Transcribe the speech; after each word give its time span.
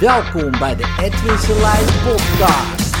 Welkom 0.00 0.50
bij 0.50 0.76
de 0.76 0.96
Edwin 1.00 1.38
Selijn 1.38 1.84
podcast. 1.84 2.94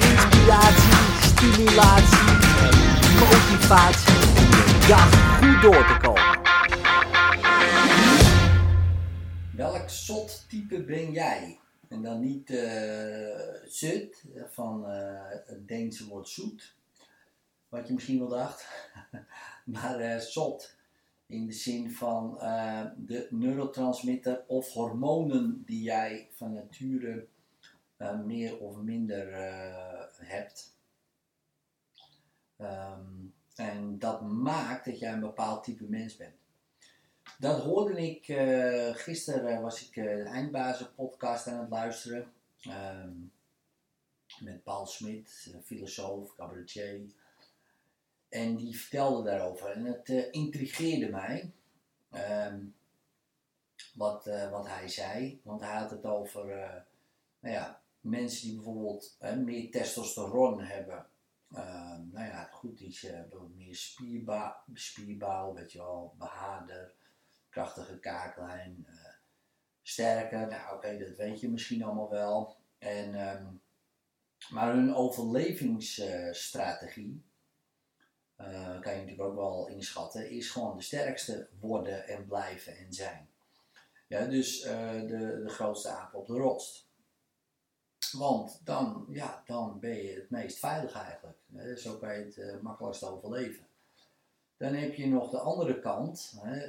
Inspiratie, 0.00 0.94
stimulatie 1.20 2.28
en 2.66 2.74
motivatie 3.18 4.14
om 4.38 4.88
dag 4.88 5.38
goed 5.38 5.62
door 5.62 5.86
te 5.86 5.96
komen. 6.02 6.40
Welk 9.56 9.88
zot 9.90 10.48
type 10.48 10.84
ben 10.84 11.12
jij? 11.12 11.58
En 11.88 12.02
dan 12.02 12.20
niet 12.20 12.50
uh, 12.50 12.58
zut, 13.66 14.24
van 14.50 14.84
uh, 14.90 15.20
het 15.46 15.68
Deense 15.68 16.08
woord 16.08 16.28
zoet, 16.28 16.74
wat 17.68 17.86
je 17.86 17.94
misschien 17.94 18.18
wel 18.18 18.28
dacht, 18.28 18.66
maar 19.64 20.00
uh, 20.00 20.18
zot 20.18 20.73
in 21.34 21.46
de 21.46 21.52
zin 21.52 21.90
van 21.90 22.38
uh, 22.40 22.84
de 22.96 23.26
neurotransmitter 23.30 24.44
of 24.46 24.72
hormonen 24.72 25.62
die 25.66 25.82
jij 25.82 26.28
van 26.30 26.52
nature 26.52 27.26
uh, 27.98 28.20
meer 28.20 28.58
of 28.58 28.76
minder 28.76 29.28
uh, 29.28 30.02
hebt. 30.16 30.76
Um, 32.58 33.34
en 33.54 33.98
dat 33.98 34.22
maakt 34.22 34.84
dat 34.84 34.98
jij 34.98 35.12
een 35.12 35.20
bepaald 35.20 35.64
type 35.64 35.84
mens 35.84 36.16
bent. 36.16 36.34
Dat 37.38 37.60
hoorde 37.60 38.10
ik, 38.10 38.24
gisteren 38.96 39.62
was 39.62 39.86
ik 39.86 39.94
de 39.94 40.22
Eindbazen 40.22 40.94
podcast 40.94 41.46
aan 41.46 41.60
het 41.60 41.70
luisteren. 41.70 42.32
Um, 42.68 43.32
met 44.40 44.62
Paul 44.62 44.86
Smit, 44.86 45.54
filosoof, 45.64 46.34
cabaretier. 46.34 47.00
En 48.34 48.56
die 48.56 48.78
vertelde 48.78 49.30
daarover. 49.30 49.70
En 49.70 49.84
het 49.84 50.08
uh, 50.08 50.24
intrigeerde 50.30 51.08
mij. 51.08 51.52
Um, 52.46 52.74
wat, 53.94 54.26
uh, 54.26 54.50
wat 54.50 54.66
hij 54.66 54.88
zei. 54.88 55.40
Want 55.44 55.60
hij 55.60 55.76
had 55.76 55.90
het 55.90 56.04
over 56.04 56.48
uh, 56.48 56.74
nou 57.40 57.54
ja, 57.54 57.82
mensen 58.00 58.46
die 58.46 58.54
bijvoorbeeld 58.54 59.16
meer 59.36 59.70
testosteron 59.70 60.60
hebben. 60.60 61.06
Ehm, 61.52 62.10
nou 62.12 62.26
ja, 62.26 62.48
goed, 62.52 62.78
die 62.78 62.98
hebben 63.02 63.54
meer 63.54 63.74
spierbouw, 63.74 64.54
spierbouw 64.72 65.54
weet 65.54 65.72
je 65.72 65.78
wel, 65.78 66.14
behaarder, 66.18 66.92
krachtige 67.48 67.98
kaaklijn, 67.98 68.86
sterker. 69.82 70.48
Nou 70.48 70.76
oké, 70.76 70.98
dat 70.98 71.16
weet 71.16 71.40
je 71.40 71.48
misschien 71.48 71.82
allemaal 71.82 72.10
wel. 72.10 72.56
En, 72.78 73.36
um, 73.36 73.60
maar 74.48 74.72
hun 74.72 74.94
overlevingsstrategie 74.94 77.22
uh, 78.40 78.80
kan 78.80 78.92
je 78.92 78.98
natuurlijk 78.98 79.28
ook 79.28 79.34
wel 79.34 79.68
inschatten, 79.68 80.30
is 80.30 80.50
gewoon 80.50 80.76
de 80.76 80.82
sterkste 80.82 81.48
worden 81.60 82.08
en 82.08 82.26
blijven 82.26 82.76
en 82.76 82.92
zijn. 82.92 83.28
Ja, 84.06 84.26
dus 84.26 84.64
uh, 84.64 84.92
de, 84.92 85.40
de 85.44 85.48
grootste 85.48 85.88
aap 85.88 86.14
op 86.14 86.26
de 86.26 86.32
rots. 86.32 86.88
Want 88.12 88.60
dan, 88.64 89.06
ja, 89.08 89.42
dan 89.46 89.80
ben 89.80 89.96
je 89.96 90.14
het 90.14 90.30
meest 90.30 90.58
veilig 90.58 90.92
eigenlijk. 90.92 91.38
Hè? 91.52 91.76
Zo 91.76 91.98
kan 91.98 92.18
je 92.18 92.24
het 92.24 92.36
uh, 92.36 92.60
makkelijkst 92.60 93.04
overleven. 93.04 93.66
Dan 94.56 94.74
heb 94.74 94.94
je 94.94 95.06
nog 95.06 95.30
de 95.30 95.38
andere 95.38 95.80
kant 95.80 96.32
hè, 96.40 96.68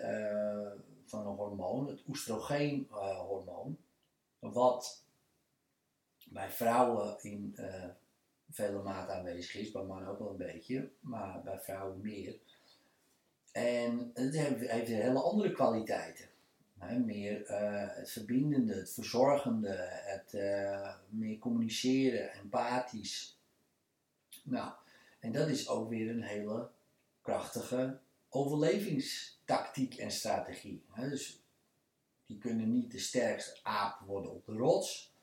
van 1.06 1.28
een 1.28 1.36
hormoon, 1.36 1.88
het 1.88 2.04
oestrogeenhormoon. 2.08 3.78
wat 4.40 5.04
bij 6.26 6.52
vrouwen 6.52 7.18
in 7.22 7.56
vele 8.50 8.82
mate 8.82 9.12
aanwezig 9.12 9.56
is, 9.56 9.72
bij 9.72 9.84
mannen 9.84 10.10
ook 10.10 10.20
wel 10.20 10.30
een 10.30 10.38
beetje, 10.38 10.90
maar 11.00 11.42
bij 11.44 11.60
vrouwen 11.60 12.02
meer. 12.02 12.40
En 13.52 14.12
het 14.14 14.36
heeft, 14.36 14.88
hele 14.88 15.22
andere 15.22 15.52
kwaliteiten. 15.52 16.30
meer 17.06 17.50
uh, 17.50 17.96
het 17.96 18.12
verbindende, 18.12 18.74
het 18.74 18.94
verzorgende, 18.94 19.76
het 19.90 20.34
uh, 20.34 20.94
meer 21.10 21.40
communiceren, 21.40 22.34
empathisch. 22.34 23.40
Nou, 24.44 24.74
en 25.20 25.32
dat 25.32 25.48
is 25.48 25.70
ook 25.70 25.90
weer 25.90 26.10
een 26.10 26.24
hele 26.24 26.70
krachtige 27.22 28.00
overlevingstactiek 28.30 29.96
en 29.96 30.12
strategie. 30.12 30.84
dus 30.96 31.44
die 32.26 32.38
kunnen 32.38 32.72
niet 32.72 32.92
de 32.92 33.00
sterkste 33.00 33.60
aap 33.64 34.00
worden 34.00 34.32
op 34.32 34.46
de 34.46 34.54
rots, 34.54 35.15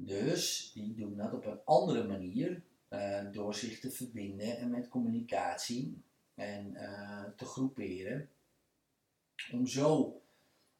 dus 0.00 0.70
die 0.74 0.94
doen 0.94 1.16
dat 1.16 1.32
op 1.32 1.46
een 1.46 1.60
andere 1.64 2.06
manier, 2.06 2.62
uh, 2.90 3.20
door 3.32 3.54
zich 3.54 3.80
te 3.80 3.90
verbinden 3.90 4.58
en 4.58 4.70
met 4.70 4.88
communicatie 4.88 6.02
en 6.34 6.72
uh, 6.72 7.24
te 7.36 7.44
groeperen, 7.44 8.28
om 9.52 9.66
zo 9.66 10.20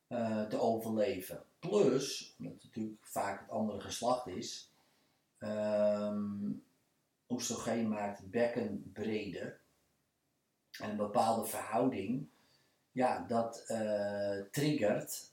uh, 0.08 0.46
te 0.46 0.60
overleven. 0.60 1.42
Plus, 1.58 2.34
omdat 2.38 2.54
het 2.54 2.64
natuurlijk 2.64 3.06
vaak 3.06 3.40
het 3.40 3.50
andere 3.50 3.80
geslacht 3.80 4.26
is, 4.26 4.72
um, 5.38 6.64
oestrogeen 7.28 7.88
maakt 7.88 8.18
het 8.18 8.30
bekken 8.30 8.90
breder. 8.92 9.60
En 10.78 10.90
een 10.90 10.96
bepaalde 10.96 11.48
verhouding, 11.48 12.26
ja, 12.92 13.24
dat 13.26 13.64
triggert 14.50 15.32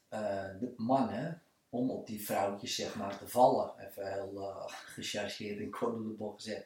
de 0.60 0.74
mannen 0.78 1.42
om 1.76 1.90
op 1.90 2.08
die 2.08 2.26
vrouwtjes 2.26 2.76
zeg 2.76 2.96
maar 2.96 3.18
te 3.18 3.28
vallen. 3.28 3.72
Even 3.80 4.14
heel 4.14 4.34
uh, 4.34 4.64
gechargeerd 4.68 5.60
in 5.60 5.70
korte 5.70 6.34
gezet. 6.36 6.66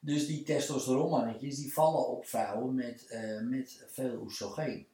Dus 0.00 0.26
die 0.26 0.42
testosteronmannetjes 0.42 1.56
die 1.56 1.72
vallen 1.72 2.08
op 2.08 2.26
vrouwen 2.26 2.74
met, 2.74 3.06
uh, 3.10 3.40
met 3.40 3.84
veel 3.90 4.20
oestrogeen. 4.20 4.86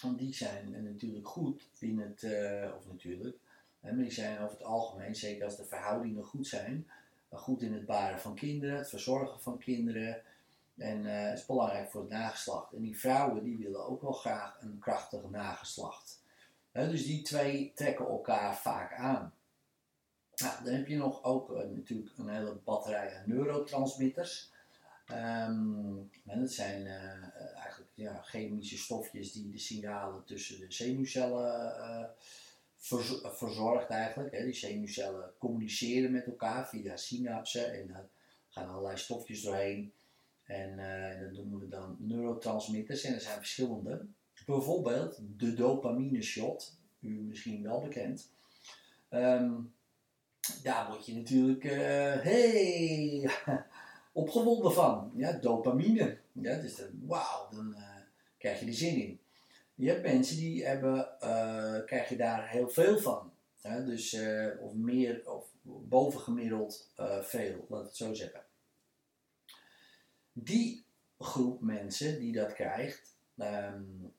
Want 0.00 0.18
die 0.18 0.34
zijn 0.34 0.84
natuurlijk 0.84 1.28
goed 1.28 1.68
in 1.78 1.98
het, 1.98 2.22
uh, 2.22 2.70
of 2.76 2.86
natuurlijk, 2.86 3.36
maar 3.80 3.96
die 3.96 4.10
zijn 4.10 4.38
over 4.38 4.56
het 4.56 4.66
algemeen, 4.66 5.14
zeker 5.14 5.44
als 5.44 5.56
de 5.56 5.64
verhoudingen 5.64 6.24
goed 6.24 6.46
zijn, 6.46 6.86
goed 7.30 7.62
in 7.62 7.72
het 7.72 7.86
baren 7.86 8.20
van 8.20 8.34
kinderen, 8.34 8.76
het 8.76 8.88
verzorgen 8.88 9.40
van 9.40 9.58
kinderen. 9.58 10.22
En 10.76 11.04
het 11.04 11.38
is 11.38 11.46
belangrijk 11.46 11.90
voor 11.90 12.00
het 12.00 12.10
nageslacht. 12.10 12.72
En 12.72 12.82
die 12.82 12.98
vrouwen 12.98 13.44
die 13.44 13.56
willen 13.56 13.86
ook 13.86 14.02
wel 14.02 14.12
graag 14.12 14.58
een 14.60 14.78
krachtig 14.78 15.30
nageslacht 15.30 16.22
dus 16.82 17.06
die 17.06 17.22
twee 17.22 17.72
trekken 17.74 18.06
elkaar 18.06 18.56
vaak 18.56 18.94
aan. 18.94 19.34
Nou, 20.34 20.64
dan 20.64 20.74
heb 20.74 20.88
je 20.88 20.96
nog 20.96 21.24
ook 21.24 21.50
uh, 21.50 21.56
natuurlijk 21.56 22.18
een 22.18 22.28
hele 22.28 22.54
batterij 22.64 23.16
aan 23.16 23.22
neurotransmitters. 23.26 24.52
Um, 25.12 26.10
dat 26.24 26.52
zijn 26.52 26.80
uh, 26.80 27.38
eigenlijk 27.54 27.90
ja, 27.94 28.22
chemische 28.22 28.78
stofjes 28.78 29.32
die 29.32 29.50
de 29.50 29.58
signalen 29.58 30.24
tussen 30.24 30.60
de 30.60 30.72
zenuwcellen 30.72 31.76
uh, 31.78 32.04
verz 32.76 33.20
verzorgt 33.22 33.90
eigenlijk. 33.90 34.44
Die 34.44 34.52
zenuwcellen 34.52 35.32
communiceren 35.38 36.12
met 36.12 36.26
elkaar 36.26 36.68
via 36.68 36.96
synapsen 36.96 37.72
en 37.72 37.86
daar 37.86 38.08
gaan 38.48 38.68
allerlei 38.68 38.96
stofjes 38.96 39.42
doorheen. 39.42 39.92
En 40.44 40.76
dat 41.20 41.32
noemen 41.32 41.60
we 41.60 41.68
dan 41.68 41.96
neurotransmitters 41.98 43.04
en 43.04 43.14
er 43.14 43.20
zijn 43.20 43.38
verschillende. 43.38 44.06
Bijvoorbeeld 44.44 45.20
de 45.36 45.54
dopamine 45.54 46.22
shot, 46.22 46.78
u 47.00 47.08
misschien 47.08 47.62
wel 47.62 47.80
bekend. 47.80 48.32
Um, 49.10 49.74
daar 50.62 50.88
word 50.88 51.06
je 51.06 51.14
natuurlijk 51.14 51.64
uh, 51.64 51.72
hey, 52.22 53.30
opgewonden 54.12 54.72
van. 54.72 55.12
Ja, 55.16 55.32
dopamine. 55.32 56.18
Ja, 56.32 56.56
dus 56.56 56.82
wauw, 57.06 57.48
dan 57.50 57.74
uh, 57.78 57.96
krijg 58.38 58.60
je 58.60 58.66
er 58.66 58.74
zin 58.74 59.02
in. 59.02 59.20
Je 59.74 59.88
hebt 59.88 60.02
mensen 60.02 60.36
die 60.36 60.64
hebben, 60.66 61.16
uh, 61.20 61.84
krijg 61.84 62.08
je 62.08 62.16
daar 62.16 62.48
heel 62.48 62.68
veel 62.68 62.98
van. 62.98 63.32
Ja, 63.56 63.80
dus, 63.80 64.16
of 64.60 64.72
meer, 64.72 65.30
of 65.30 65.46
bovengemiddeld 65.62 66.90
veel, 67.22 67.66
laat 67.68 67.84
het 67.84 67.96
zo 67.96 68.14
zeggen. 68.14 68.44
Die 70.32 70.84
groep 71.18 71.60
mensen 71.60 72.18
die 72.18 72.32
dat 72.32 72.52
krijgt, 72.52 73.16
um, 73.36 74.12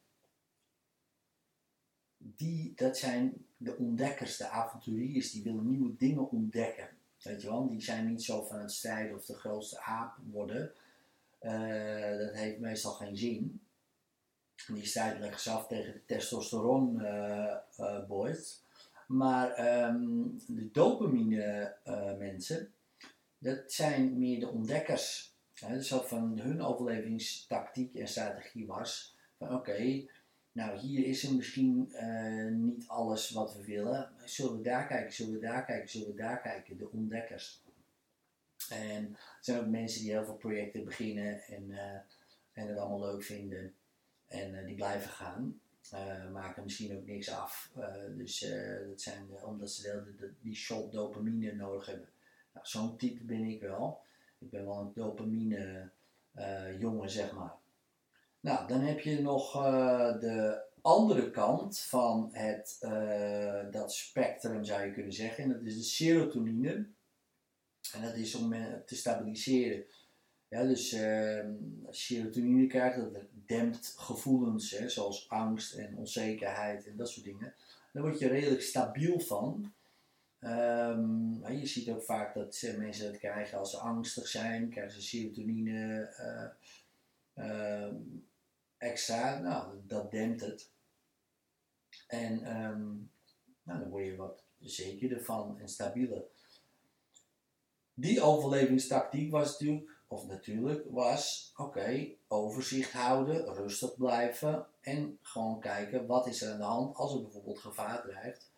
die, 2.36 2.74
dat 2.76 2.98
zijn 2.98 3.46
de 3.58 3.78
ontdekkers, 3.78 4.38
de 4.38 4.48
avonturiers, 4.48 5.32
die 5.32 5.44
willen 5.44 5.70
nieuwe 5.70 5.96
dingen 5.98 6.30
ontdekken. 6.30 6.90
Weet 7.22 7.42
je 7.42 7.48
wel, 7.48 7.68
die 7.68 7.82
zijn 7.82 8.08
niet 8.08 8.24
zo 8.24 8.44
van 8.44 8.60
het 8.60 8.72
strijden 8.72 9.16
of 9.16 9.26
de 9.26 9.34
grootste 9.34 9.82
aap 9.82 10.18
worden. 10.32 10.72
Uh, 11.42 12.18
dat 12.18 12.34
heeft 12.34 12.60
meestal 12.60 12.92
geen 12.92 13.18
zin. 13.18 13.62
Die 14.68 14.86
strijden 14.86 15.34
af 15.34 15.68
tegen 15.68 15.94
de 15.94 16.06
testosteron 16.06 17.00
uh, 17.02 17.56
uh, 17.80 18.06
boys. 18.08 18.64
Maar 19.08 19.84
um, 19.88 20.42
de 20.48 20.72
dopamine 20.72 21.76
mensen, 22.18 22.74
dat 23.38 23.72
zijn 23.72 24.18
meer 24.18 24.40
de 24.40 24.50
ontdekkers. 24.50 25.34
Dus 25.68 25.88
van 25.88 26.40
hun 26.40 26.62
overlevingstactiek 26.62 27.96
en 27.96 28.08
strategie 28.08 28.66
was 28.66 29.16
van 29.38 29.54
oké, 29.54 30.06
nou, 30.56 30.78
hier 30.78 31.06
is 31.06 31.24
er 31.24 31.36
misschien 31.36 31.90
uh, 31.92 32.52
niet 32.52 32.88
alles 32.88 33.30
wat 33.30 33.56
we 33.56 33.66
willen. 33.66 34.10
Zullen 34.26 34.58
we 34.58 34.64
daar 34.64 34.88
kijken, 34.88 35.14
zullen 35.14 35.34
we 35.34 35.40
daar 35.40 35.66
kijken, 35.66 35.90
zullen 35.90 36.08
we 36.08 36.14
daar 36.14 36.42
kijken? 36.42 36.78
De 36.78 36.92
ontdekkers. 36.92 37.64
En 38.70 39.12
er 39.14 39.38
zijn 39.42 39.60
ook 39.60 39.68
mensen 39.68 40.02
die 40.02 40.12
heel 40.12 40.26
veel 40.26 40.36
projecten 40.36 40.86
beginnen 40.86 41.42
en, 41.42 41.70
uh, 41.70 41.94
en 42.54 42.68
het 42.68 42.78
allemaal 42.78 43.12
leuk 43.12 43.24
vinden 43.24 43.74
en 44.28 44.54
uh, 44.54 44.66
die 44.66 44.76
blijven 44.76 45.10
gaan. 45.10 45.60
maken 46.32 46.64
misschien 46.64 46.98
ook 46.98 47.06
niks 47.06 47.30
af. 47.30 47.72
dus 48.18 48.40
dat 48.88 49.02
zijn, 49.02 49.30
omdat 49.44 49.72
ze 49.72 49.82
de, 50.18 50.32
die 50.42 50.56
shot 50.56 50.92
dopamine 50.92 51.54
nodig 51.54 51.86
hebben. 51.86 52.10
Nou, 52.54 52.66
Zo'n 52.66 52.98
type 52.98 53.24
ben 53.24 53.44
ik 53.44 53.62
wel. 53.62 54.02
Ik 54.38 54.50
ben 54.50 54.66
wel 54.66 54.80
een 54.80 54.94
dopamine 54.94 55.90
jongen, 56.80 57.10
zeg 57.10 57.34
maar. 57.34 57.54
Nou, 58.46 58.68
dan 58.68 58.82
heb 58.82 59.00
je 59.00 59.22
nog 59.22 59.52
de 60.20 60.64
andere 60.82 61.32
kant 61.32 61.80
van 61.80 62.30
het, 62.32 62.78
dat 63.72 63.94
spectrum, 63.94 64.64
zou 64.64 64.86
je 64.86 64.92
kunnen 64.92 65.14
zeggen. 65.14 65.44
En 65.44 65.50
dat 65.50 65.62
is 65.62 65.76
de 65.76 65.84
serotonine. 65.84 66.88
En 67.94 68.02
dat 68.02 68.16
is 68.16 68.36
om 68.36 68.54
te 68.86 68.96
stabiliseren 68.96 69.86
ja, 70.48 70.64
dus 70.64 70.90
je 70.90 71.86
serotonine 71.90 72.68
krijgt, 72.68 72.98
dat 72.98 73.22
dempt 73.32 73.94
gevoelens 73.98 74.72
hè, 74.72 74.90
zoals 74.90 75.30
angst 75.30 75.74
en 75.74 75.98
onzekerheid 75.98 76.88
en 76.88 76.98
dat 76.98 77.10
soort 77.10 77.26
dingen. 77.26 77.54
Daar 77.94 78.04
word 78.04 78.20
je 78.20 78.28
redelijk 78.28 78.62
stabiel 78.62 79.20
van. 79.20 79.74
Um, 80.40 81.48
je 81.48 81.66
ziet 81.66 81.90
ook 81.90 82.04
vaak 82.04 82.34
dat 82.34 82.74
mensen 82.78 83.08
het 83.08 83.18
krijgen 83.18 83.58
als 83.58 83.72
ze 83.72 83.78
angstig 83.78 84.28
zijn, 84.28 84.70
krijgen 84.70 84.94
ze 84.94 85.02
serotonine 85.02 86.10
uh, 87.38 87.94
extra. 88.86 89.40
Nou, 89.40 89.74
dat 89.88 90.12
dempt 90.12 90.42
het. 90.42 90.72
En 92.08 92.58
um, 92.58 93.12
nou, 93.64 93.80
dan 93.80 93.90
word 93.90 94.06
je 94.06 94.16
wat 94.16 94.44
zekerder 94.60 95.24
van 95.24 95.60
en 95.60 95.70
stabieler. 95.70 96.24
Die 97.94 98.22
overlevingstactiek 98.22 99.32
was 99.32 99.52
natuurlijk 99.52 99.96
of 100.08 100.28
natuurlijk, 100.28 100.86
was 100.90 101.54
oké, 101.56 102.10
overzicht 102.28 102.92
houden, 102.92 103.54
rustig 103.54 103.96
blijven 103.96 104.66
en 104.82 105.20
gewoon 105.22 105.60
kijken 105.60 106.06
wat 106.06 106.28
is 106.28 106.42
er 106.42 106.52
aan 106.52 106.58
de 106.58 106.64
hand 106.64 106.96
als 106.96 107.14
er 107.14 107.22
bijvoorbeeld 107.22 107.60
gevaar 107.60 108.02
dreigt. 108.02 108.54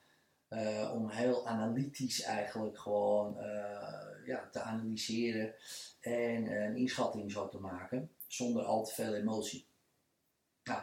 Uh, 0.49 0.91
om 0.95 1.09
heel 1.09 1.47
analytisch 1.47 2.21
eigenlijk 2.21 2.77
gewoon 2.77 3.37
uh, 3.37 4.25
ja, 4.25 4.49
te 4.51 4.59
analyseren 4.59 5.55
en 5.99 6.51
een 6.51 6.75
inschatting 6.75 7.31
zo 7.31 7.47
te 7.47 7.59
maken 7.59 8.11
zonder 8.27 8.63
al 8.63 8.83
te 8.83 8.93
veel 8.93 9.13
emotie. 9.13 9.67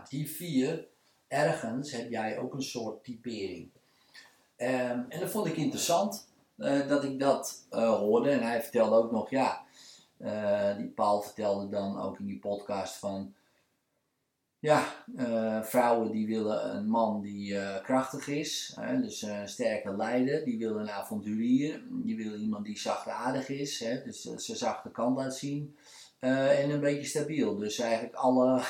Die 0.09 0.31
vier, 0.31 0.87
ergens 1.29 1.93
heb 1.93 2.11
jij 2.11 2.39
ook 2.39 2.55
een 2.55 2.63
soort 2.63 3.05
typering. 3.05 3.69
Um, 4.57 5.07
en 5.09 5.21
dat 5.21 5.31
vond 5.31 5.47
ik 5.47 5.57
interessant 5.57 6.29
uh, 6.57 6.89
dat 6.89 7.05
ik 7.05 7.19
dat 7.19 7.67
hoorde 7.71 8.31
en 8.31 8.43
hij 8.43 8.63
vertelde 8.63 8.97
ook 8.97 9.11
nog, 9.11 9.31
ja, 9.31 9.63
uh, 10.19 10.77
die 10.77 10.87
Paul 10.87 11.23
vertelde 11.23 11.69
dan 11.69 12.01
ook 12.01 12.19
in 12.19 12.27
die 12.27 12.39
podcast 12.39 12.95
van, 12.95 13.35
ja, 14.59 14.85
vrouwen 15.63 16.11
die 16.11 16.27
willen 16.27 16.77
een 16.77 16.89
man 16.89 17.21
die 17.21 17.59
krachtig 17.83 18.27
is, 18.27 18.79
dus 19.01 19.23
een 19.23 19.49
sterke 19.49 19.97
leider, 19.97 20.45
die 20.45 20.59
willen 20.59 20.81
een 20.81 20.91
avonturier, 20.91 21.83
die 21.91 22.17
willen 22.17 22.41
iemand 22.41 22.65
die 22.65 22.79
zachtaardig 22.79 23.49
is, 23.49 23.81
hè, 23.81 24.03
dus 24.03 24.23
ze 24.23 24.57
zachte 24.57 24.91
kant 24.91 25.17
laat 25.17 25.37
zien 25.37 25.77
en 26.19 26.71
een 26.71 26.81
beetje 26.81 27.07
stabiel. 27.07 27.57
Dus 27.57 27.79
eigenlijk 27.79 28.15
alle 28.15 28.63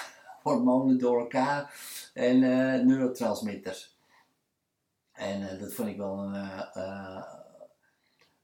hormonen 0.44 0.99
door 0.99 1.20
elkaar 1.20 1.75
en 2.14 2.38
neurotransmitters. 2.87 3.96
En 5.12 5.58
dat 5.58 5.73
vond 5.73 5.88
ik 5.88 5.96
wel 5.96 6.19
een 6.19 7.25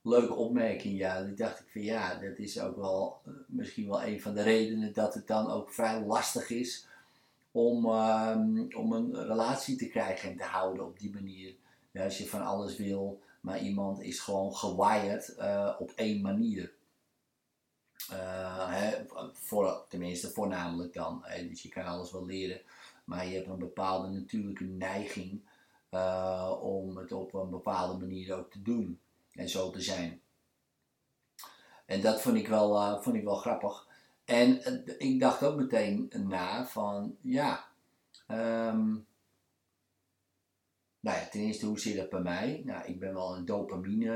leuke 0.02 0.34
opmerking. 0.34 0.98
Ja, 0.98 1.22
die 1.22 1.34
dacht 1.34 1.60
ik 1.60 1.66
van 1.72 1.82
ja, 1.82 2.14
dat 2.14 2.38
is 2.38 2.60
ook 2.60 2.76
wel 2.76 3.20
eh, 3.24 3.32
misschien 3.46 3.88
wel 3.88 4.02
een 4.02 4.20
van 4.20 4.34
de 4.34 4.42
redenen 4.42 4.92
dat 4.92 5.14
het 5.14 5.26
dan 5.26 5.50
ook 5.50 5.72
vrij 5.72 6.00
lastig 6.00 6.50
is 6.50 6.86
om, 7.50 7.86
ehm, 7.86 8.76
om 8.76 8.92
een 8.92 9.26
relatie 9.26 9.76
te 9.76 9.88
krijgen 9.88 10.30
en 10.30 10.36
te 10.36 10.44
houden 10.44 10.86
op 10.86 10.98
die 10.98 11.12
manier. 11.12 11.54
Als 11.94 12.18
je 12.18 12.28
van 12.28 12.42
alles 12.42 12.76
wil, 12.76 13.20
maar 13.40 13.60
iemand 13.60 14.02
is 14.02 14.20
gewoon 14.20 14.54
gewired 14.54 15.34
uh, 15.38 15.74
op 15.78 15.92
één 15.94 16.20
manier. 16.20 16.72
Uh, 18.12 18.68
hè, 18.70 19.04
voor, 19.32 19.84
tenminste, 19.88 20.30
voornamelijk 20.30 20.92
dan. 20.94 21.24
Dus 21.48 21.62
je 21.62 21.68
kan 21.68 21.84
alles 21.84 22.12
wel 22.12 22.26
leren, 22.26 22.60
maar 23.04 23.26
je 23.26 23.34
hebt 23.36 23.48
een 23.48 23.58
bepaalde 23.58 24.08
natuurlijke 24.08 24.64
neiging 24.64 25.40
om 26.60 26.96
het 26.96 27.12
op 27.12 27.34
een 27.34 27.50
bepaalde 27.50 27.98
manier 27.98 28.34
ook 28.34 28.50
te 28.50 28.62
doen 28.62 29.00
en 29.32 29.48
zo 29.48 29.70
te 29.70 29.80
zijn. 29.80 30.20
En 31.86 32.00
dat 32.00 32.20
vond 32.20 32.36
ik 32.36 32.48
wel, 32.48 32.76
uh, 32.76 33.02
vond 33.02 33.16
ik 33.16 33.24
wel 33.24 33.36
grappig. 33.36 33.88
En 34.24 34.60
ik 34.98 35.20
dacht 35.20 35.42
ook 35.42 35.56
meteen 35.56 36.12
na 36.16 36.66
van, 36.66 37.16
ja, 37.20 37.68
um, 38.28 39.06
nou 41.00 41.18
ja, 41.18 41.28
ten 41.30 41.40
eerste, 41.40 41.66
hoe 41.66 41.80
zit 41.80 41.96
dat 41.96 42.10
bij 42.10 42.20
mij? 42.20 42.62
Nou, 42.64 42.86
ik 42.86 42.98
ben 42.98 43.14
wel 43.14 43.36
een 43.36 43.44
dopamine 43.44 44.12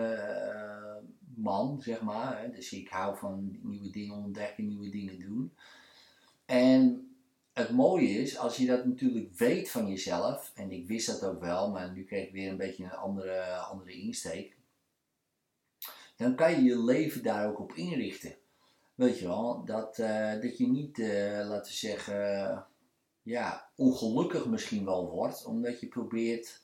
man, 1.37 1.83
zeg 1.83 2.01
maar. 2.01 2.41
Hè? 2.41 2.51
Dus 2.51 2.73
ik 2.73 2.89
hou 2.89 3.17
van 3.17 3.59
nieuwe 3.63 3.91
dingen 3.91 4.17
ontdekken, 4.17 4.67
nieuwe 4.67 4.89
dingen 4.89 5.19
doen. 5.19 5.53
En 6.45 7.09
het 7.53 7.71
mooie 7.71 8.09
is, 8.09 8.39
als 8.39 8.57
je 8.57 8.67
dat 8.67 8.85
natuurlijk 8.85 9.35
weet 9.35 9.71
van 9.71 9.89
jezelf, 9.89 10.53
en 10.55 10.71
ik 10.71 10.87
wist 10.87 11.07
dat 11.07 11.25
ook 11.25 11.41
wel, 11.41 11.71
maar 11.71 11.93
nu 11.93 12.05
kreeg 12.05 12.27
ik 12.27 12.33
weer 12.33 12.51
een 12.51 12.57
beetje 12.57 12.85
een 12.85 12.91
andere, 12.91 13.57
andere 13.57 13.93
insteek 13.93 14.57
dan 16.17 16.35
kan 16.35 16.51
je 16.51 16.63
je 16.63 16.85
leven 16.85 17.23
daar 17.23 17.49
ook 17.49 17.61
op 17.61 17.73
inrichten. 17.73 18.37
Weet 18.95 19.19
je 19.19 19.27
wel, 19.27 19.65
dat, 19.65 19.99
uh, 19.99 20.41
dat 20.41 20.59
je 20.59 20.69
niet, 20.69 20.99
uh, 20.99 21.47
laten 21.49 21.73
we 21.73 21.79
zeggen, 21.79 22.67
ja, 23.23 23.69
ongelukkig 23.77 24.47
misschien 24.47 24.85
wel 24.85 25.11
wordt, 25.11 25.45
omdat 25.45 25.81
je 25.81 25.89
probeert 25.89 26.63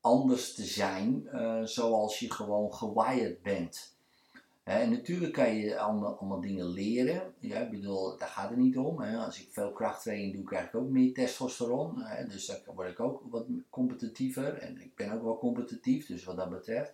anders 0.00 0.54
te 0.54 0.64
zijn 0.64 1.28
uh, 1.32 1.64
zoals 1.64 2.18
je 2.18 2.32
gewoon 2.32 2.74
gewired 2.74 3.42
bent. 3.42 3.96
Natuurlijk 4.68 5.32
kan 5.32 5.54
je 5.54 5.78
allemaal, 5.78 6.40
dingen 6.40 6.66
leren. 6.66 7.34
Ja, 7.38 7.58
ik 7.58 7.70
bedoel, 7.70 8.16
daar 8.18 8.28
gaat 8.28 8.50
het 8.50 8.58
niet 8.58 8.78
om. 8.78 9.02
Als 9.02 9.40
ik 9.40 9.48
veel 9.50 9.72
krachttraining 9.72 10.34
doe, 10.34 10.44
krijg 10.44 10.66
ik 10.66 10.74
ook 10.74 10.88
meer 10.88 11.14
testosteron. 11.14 12.04
Dus 12.28 12.46
dan 12.46 12.74
word 12.74 12.90
ik 12.90 13.00
ook 13.00 13.22
wat 13.30 13.46
competitiever. 13.70 14.54
En 14.54 14.80
ik 14.80 14.94
ben 14.94 15.12
ook 15.12 15.22
wel 15.22 15.38
competitief, 15.38 16.06
dus 16.06 16.24
wat 16.24 16.36
dat 16.36 16.50
betreft. 16.50 16.92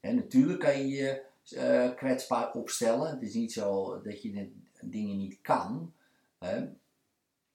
En 0.00 0.14
natuurlijk 0.14 0.60
kan 0.60 0.78
je 0.78 0.88
je 0.88 1.22
uh, 1.50 1.96
kwetsbaar 1.96 2.52
opstellen. 2.52 3.10
Het 3.10 3.22
is 3.22 3.34
niet 3.34 3.52
zo 3.52 4.00
dat 4.02 4.22
je 4.22 4.50
dingen 4.80 5.16
niet 5.16 5.38
kan. 5.40 5.92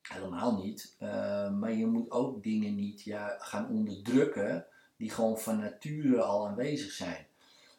Helemaal 0.02 0.64
niet. 0.64 0.96
Uh, 1.02 1.52
maar 1.52 1.74
je 1.74 1.86
moet 1.86 2.12
ook 2.12 2.44
dingen 2.44 2.76
niet 2.76 3.04
ja, 3.04 3.36
gaan 3.40 3.70
onderdrukken 3.70 4.66
die 4.98 5.10
gewoon 5.10 5.40
van 5.40 5.60
nature 5.60 6.22
al 6.22 6.48
aanwezig 6.48 6.92
zijn. 6.92 7.27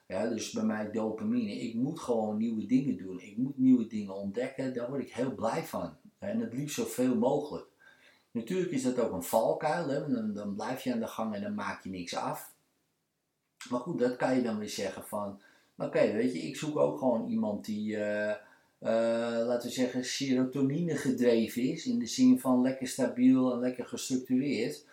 Ja, 0.09 0.29
dus 0.29 0.51
bij 0.51 0.63
mij 0.63 0.91
dopamine. 0.91 1.53
Ik 1.53 1.75
moet 1.75 2.01
gewoon 2.01 2.37
nieuwe 2.37 2.67
dingen 2.67 2.97
doen. 2.97 3.21
Ik 3.21 3.37
moet 3.37 3.59
nieuwe 3.59 3.87
dingen 3.87 4.15
ontdekken. 4.15 4.75
Daar 4.75 4.89
word 4.89 5.01
ik 5.01 5.13
heel 5.13 5.35
blij 5.35 5.65
van. 5.65 5.97
En 6.19 6.41
het 6.41 6.53
liefst 6.53 6.75
zoveel 6.75 7.15
mogelijk. 7.15 7.67
Natuurlijk 8.31 8.71
is 8.71 8.83
dat 8.83 8.99
ook 8.99 9.13
een 9.13 9.23
valkuil. 9.23 9.89
Hè? 9.89 10.33
Dan, 10.33 10.55
blijf 10.55 10.83
je 10.83 10.93
aan 10.93 11.01
de 11.01 11.07
gang 11.07 11.35
en 11.35 11.43
dan 11.43 11.55
maak 11.55 11.83
je 11.83 11.91
niks 11.91 12.17
af. 12.17 12.53
Maar 13.71 13.81
goed, 13.81 13.99
dat 13.99 14.17
kan 14.17 14.37
je 14.37 14.43
dan 14.43 14.59
weer 14.59 14.69
zeggen 14.69 15.05
van, 15.05 15.41
oké, 15.77 16.13
weet 16.13 16.33
je, 16.33 16.39
ik 16.39 16.57
zoek 16.57 16.77
ook 16.77 16.99
gewoon 16.99 17.29
iemand 17.29 17.65
die, 17.65 17.97
uh, 17.97 18.35
laten 18.79 19.69
we 19.69 19.75
zeggen, 19.75 20.05
serotonine 20.05 20.97
gedreven 20.97 21.63
is, 21.63 21.87
in 21.87 21.99
de 21.99 22.07
zin 22.07 22.41
van 22.41 22.63
lekker 22.63 22.89
stabiel 22.89 23.53
en 23.53 23.59
lekker 23.59 23.87
gestructureerd. 23.87 24.87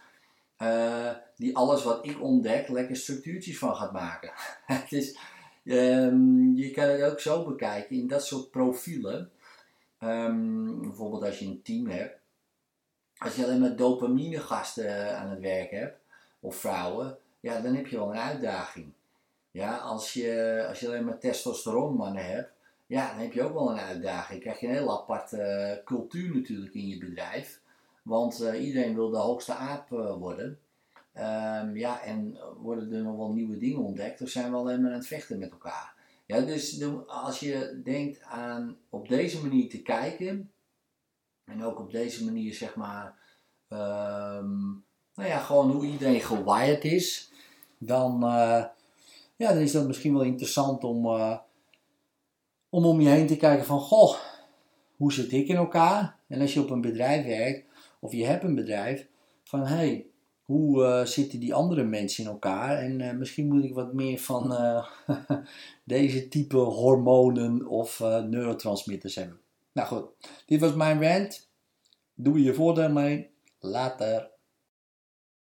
Uh, 0.62 1.12
die 1.36 1.56
alles 1.56 1.84
wat 1.84 2.06
ik 2.06 2.22
ontdek, 2.22 2.68
lekker 2.68 2.96
structuurtjes 2.96 3.58
van 3.58 3.76
gaat 3.76 3.92
maken. 3.92 4.32
dus 4.90 5.18
um, 5.64 6.56
je 6.56 6.72
kan 6.72 6.90
het 6.90 7.04
ook 7.04 7.20
zo 7.20 7.46
bekijken 7.46 7.96
in 7.96 8.08
dat 8.08 8.26
soort 8.26 8.52
profielen. 8.52 9.32
Um, 10.00 10.82
bijvoorbeeld 10.82 11.24
als 11.24 11.40
je 11.40 11.46
een 11.46 11.62
team 11.62 11.88
hebt. 11.88 12.20
Als 13.18 13.36
je 13.36 13.44
alleen 13.44 13.60
maar 13.60 13.76
dopamine 13.76 14.40
gasten 14.40 15.18
aan 15.18 15.30
het 15.30 15.40
werk 15.40 15.72
hebt, 15.72 15.98
of 16.40 16.56
vrouwen, 16.56 17.18
ja, 17.40 17.60
dan 17.60 17.76
heb 17.76 17.88
je 17.88 17.98
wel 17.98 18.10
een 18.10 18.20
uitdaging. 18.20 18.92
Ja, 19.52 19.78
als 19.78 20.14
je, 20.14 20.66
als 20.68 20.80
je 20.80 20.88
alleen 20.88 21.06
maar 21.06 21.20
testosteronmannen 21.20 22.26
hebt, 22.26 22.52
ja, 22.86 23.10
dan 23.10 23.20
heb 23.20 23.34
je 23.34 23.44
ook 23.44 23.54
wel 23.54 23.72
een 23.72 23.80
uitdaging. 23.80 24.42
krijg 24.42 24.60
je 24.60 24.68
een 24.68 24.74
heel 24.74 25.02
aparte 25.02 25.38
uh, 25.38 25.86
cultuur 25.86 26.36
natuurlijk 26.36 26.74
in 26.74 26.88
je 26.88 26.98
bedrijf. 26.98 27.60
Want 28.06 28.42
uh, 28.42 28.66
iedereen 28.66 28.96
wil 28.96 29.10
de 29.10 29.18
hoogste 29.18 29.54
aap 29.54 29.92
uh, 29.92 30.16
worden. 30.18 30.60
Um, 31.14 31.78
ja, 31.78 32.02
en 32.02 32.38
worden 32.58 32.94
er 32.94 33.04
nog 33.04 33.18
wel 33.18 33.32
nieuwe 33.32 33.58
dingen 33.58 33.84
ontdekt, 33.84 34.22
of 34.22 34.30
zijn 34.30 34.52
we 34.52 34.58
alleen 34.58 34.82
maar 34.82 34.92
aan 34.92 34.98
het 34.98 35.08
vechten 35.08 35.40
met 35.40 35.52
elkaar? 35.52 35.94
Ja, 36.26 36.42
dus 36.42 36.84
als 37.08 37.40
je 37.40 37.82
denkt 37.84 38.22
aan 38.24 38.78
op 38.90 39.08
deze 39.08 39.42
manier 39.42 39.70
te 39.70 39.82
kijken, 39.82 40.52
en 41.46 41.64
ook 41.64 41.80
op 41.80 41.92
deze 41.92 42.26
manier 42.26 42.54
zeg 42.54 42.76
maar, 42.76 43.06
um, 43.70 44.84
nou 45.16 45.30
ja, 45.30 45.40
gewoon 45.40 45.72
hoe 45.72 45.86
iedereen 45.86 46.22
gewired 46.22 46.84
is, 46.84 47.32
dan, 47.78 48.24
uh, 48.24 48.66
ja, 49.36 49.54
dan 49.54 49.58
is 49.58 49.72
dat 49.72 49.88
misschien 49.88 50.14
wel 50.14 50.24
interessant 50.24 50.84
om, 50.84 51.06
om 52.70 52.86
om 52.86 53.02
je 53.02 53.10
heen 53.10 53.28
te 53.28 53.38
kijken 53.38 53.66
van, 53.66 53.80
goh, 53.80 54.18
hoe 54.98 55.14
zit 55.14 55.32
ik 55.32 55.48
in 55.48 55.56
elkaar? 55.56 56.20
En 56.28 56.42
als 56.42 56.54
je 56.54 56.62
op 56.62 56.70
een 56.70 56.82
bedrijf 56.82 57.26
werkt, 57.26 57.66
of 58.06 58.12
je 58.12 58.26
hebt 58.26 58.44
een 58.44 58.56
bedrijf, 58.56 59.08
van 59.44 59.60
hé, 59.60 59.76
hey, 59.76 60.06
hoe 60.42 60.86
eh, 60.86 61.06
zitten 61.06 61.40
die 61.40 61.54
andere 61.54 61.84
mensen 61.84 62.24
in 62.24 62.30
elkaar? 62.30 62.78
En 62.78 63.02
eh, 63.02 63.18
misschien 63.18 63.48
moet 63.48 63.64
ik 63.64 63.74
wat 63.74 63.94
meer 63.94 64.20
van 64.20 64.56
eh, 64.56 64.88
deze 65.84 66.28
type 66.28 66.58
hormonen 66.58 67.68
of 67.68 68.00
neurotransmitters 68.00 69.16
hebben. 69.16 69.40
Nou 69.72 69.88
goed, 69.88 70.06
dit 70.46 70.60
was 70.60 70.74
mijn 70.74 71.04
rant. 71.04 71.50
Doe 72.14 72.44
je 72.44 72.54
voordeel 72.54 72.92
mee. 72.92 73.30
Later. 73.60 74.30